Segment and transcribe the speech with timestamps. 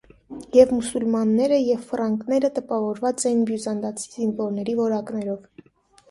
[0.57, 5.69] Եվ մուսուլմանները, և ֆրանկները տպավորված էին բյուզանդացի զինվորների որակներով։